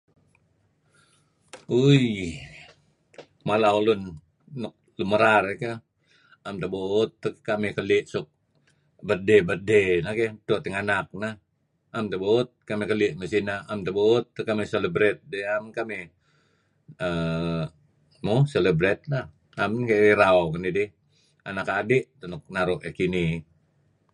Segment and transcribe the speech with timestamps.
[1.77, 2.01] Ooi
[3.47, 4.01] mala ulun
[4.61, 5.77] nuk lun merar keh,
[6.47, 8.27] am tabuut teh kekamih keli' sik
[9.07, 11.35] birthday birthday neh keh edto tinganak neh
[11.97, 16.05] am tabuut kamih keli' sineh am tabuut teh kamih celebrate dih am kamih
[17.05, 17.63] err
[18.25, 19.25] mo celebrate lah
[19.63, 19.71] am
[20.11, 20.89] irau ngan idih
[21.49, 23.31] anak adi' teh nuk naru nuk kinih-kinih